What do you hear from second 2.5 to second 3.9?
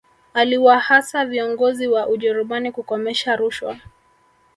kukomesha rushwa